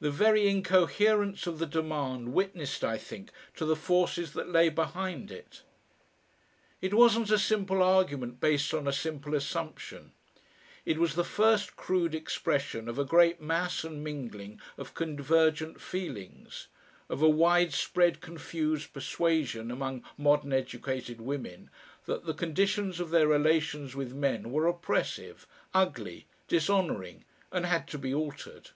[0.00, 5.30] The very incoherence of the demand witnessed, I think, to the forces that lay behind
[5.30, 5.60] it.
[6.80, 10.12] It wasn't a simple argument based on a simple assumption;
[10.86, 16.68] it was the first crude expression of a great mass and mingling of convergent feelings,
[17.10, 21.68] of a widespread, confused persuasion among modern educated women
[22.06, 27.98] that the conditions of their relations with men were oppressive, ugly, dishonouring, and had to
[27.98, 28.70] be altered.